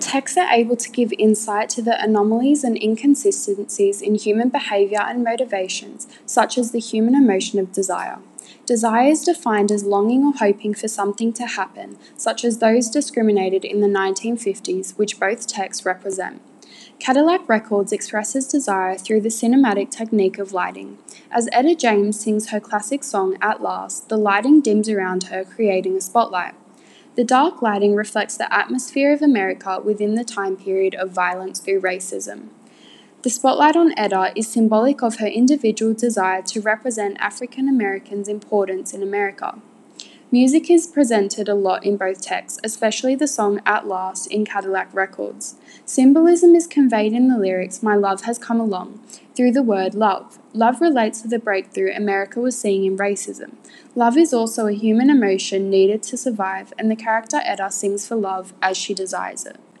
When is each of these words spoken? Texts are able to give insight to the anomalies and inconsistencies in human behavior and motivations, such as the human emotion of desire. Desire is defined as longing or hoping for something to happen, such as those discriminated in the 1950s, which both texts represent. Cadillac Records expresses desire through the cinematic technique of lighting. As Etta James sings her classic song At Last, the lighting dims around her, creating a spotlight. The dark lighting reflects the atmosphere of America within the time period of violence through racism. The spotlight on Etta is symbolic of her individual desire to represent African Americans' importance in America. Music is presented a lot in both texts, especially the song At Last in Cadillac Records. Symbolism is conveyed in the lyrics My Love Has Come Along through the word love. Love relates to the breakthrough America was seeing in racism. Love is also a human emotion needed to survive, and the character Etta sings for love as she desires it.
Texts 0.00 0.38
are 0.38 0.50
able 0.50 0.76
to 0.76 0.90
give 0.90 1.12
insight 1.18 1.68
to 1.70 1.82
the 1.82 2.02
anomalies 2.02 2.64
and 2.64 2.82
inconsistencies 2.82 4.00
in 4.00 4.14
human 4.14 4.48
behavior 4.48 5.00
and 5.02 5.22
motivations, 5.22 6.08
such 6.24 6.56
as 6.56 6.72
the 6.72 6.80
human 6.80 7.14
emotion 7.14 7.58
of 7.58 7.70
desire. 7.70 8.18
Desire 8.64 9.10
is 9.10 9.24
defined 9.24 9.70
as 9.70 9.84
longing 9.84 10.24
or 10.24 10.32
hoping 10.32 10.72
for 10.72 10.88
something 10.88 11.34
to 11.34 11.46
happen, 11.46 11.98
such 12.16 12.44
as 12.44 12.58
those 12.58 12.88
discriminated 12.88 13.62
in 13.62 13.80
the 13.80 13.86
1950s, 13.86 14.96
which 14.96 15.20
both 15.20 15.46
texts 15.46 15.84
represent. 15.84 16.40
Cadillac 16.98 17.46
Records 17.46 17.92
expresses 17.92 18.46
desire 18.46 18.96
through 18.96 19.20
the 19.20 19.28
cinematic 19.28 19.90
technique 19.90 20.38
of 20.38 20.52
lighting. 20.52 20.98
As 21.30 21.48
Etta 21.52 21.74
James 21.74 22.18
sings 22.18 22.50
her 22.50 22.60
classic 22.60 23.04
song 23.04 23.36
At 23.42 23.60
Last, 23.60 24.08
the 24.08 24.16
lighting 24.16 24.60
dims 24.62 24.88
around 24.88 25.24
her, 25.24 25.44
creating 25.44 25.96
a 25.96 26.00
spotlight. 26.00 26.54
The 27.16 27.24
dark 27.24 27.60
lighting 27.60 27.96
reflects 27.96 28.36
the 28.36 28.52
atmosphere 28.54 29.12
of 29.12 29.20
America 29.20 29.80
within 29.84 30.14
the 30.14 30.24
time 30.24 30.56
period 30.56 30.94
of 30.94 31.10
violence 31.10 31.58
through 31.58 31.80
racism. 31.80 32.48
The 33.22 33.30
spotlight 33.30 33.76
on 33.76 33.92
Etta 33.98 34.32
is 34.36 34.48
symbolic 34.48 35.02
of 35.02 35.16
her 35.16 35.26
individual 35.26 35.92
desire 35.92 36.40
to 36.42 36.60
represent 36.60 37.20
African 37.20 37.68
Americans' 37.68 38.28
importance 38.28 38.94
in 38.94 39.02
America. 39.02 39.58
Music 40.32 40.70
is 40.70 40.86
presented 40.86 41.48
a 41.48 41.56
lot 41.56 41.84
in 41.84 41.96
both 41.96 42.20
texts, 42.20 42.60
especially 42.62 43.16
the 43.16 43.26
song 43.26 43.60
At 43.66 43.88
Last 43.88 44.28
in 44.28 44.44
Cadillac 44.44 44.88
Records. 44.94 45.56
Symbolism 45.84 46.54
is 46.54 46.68
conveyed 46.68 47.12
in 47.12 47.26
the 47.26 47.36
lyrics 47.36 47.82
My 47.82 47.96
Love 47.96 48.22
Has 48.22 48.38
Come 48.38 48.60
Along 48.60 49.00
through 49.34 49.50
the 49.50 49.62
word 49.64 49.96
love. 49.96 50.38
Love 50.52 50.80
relates 50.80 51.20
to 51.22 51.28
the 51.28 51.40
breakthrough 51.40 51.92
America 51.92 52.38
was 52.38 52.56
seeing 52.56 52.84
in 52.84 52.96
racism. 52.96 53.54
Love 53.96 54.16
is 54.16 54.32
also 54.32 54.68
a 54.68 54.72
human 54.72 55.10
emotion 55.10 55.68
needed 55.68 56.00
to 56.04 56.16
survive, 56.16 56.72
and 56.78 56.88
the 56.88 56.94
character 56.94 57.40
Etta 57.44 57.68
sings 57.72 58.06
for 58.06 58.14
love 58.14 58.52
as 58.62 58.76
she 58.76 58.94
desires 58.94 59.44
it. 59.44 59.58